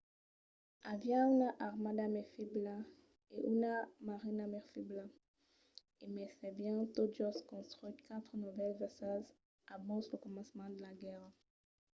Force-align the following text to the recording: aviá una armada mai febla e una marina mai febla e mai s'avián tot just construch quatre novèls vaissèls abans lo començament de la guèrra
aviá 0.93 1.19
una 1.33 1.49
armada 1.69 2.05
mai 2.15 2.25
febla 2.35 2.75
e 3.35 3.37
una 3.55 3.73
marina 4.07 4.45
mai 4.53 4.63
febla 4.71 5.05
e 6.03 6.05
mai 6.15 6.27
s'avián 6.37 6.79
tot 6.95 7.09
just 7.17 7.41
construch 7.51 7.99
quatre 8.07 8.33
novèls 8.43 8.79
vaissèls 8.81 9.27
abans 9.75 10.05
lo 10.11 10.17
començament 10.25 10.73
de 10.75 10.81
la 10.85 10.93
guèrra 11.01 11.29